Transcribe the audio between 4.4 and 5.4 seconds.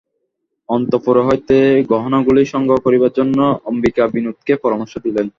পরামর্শ দিলেন।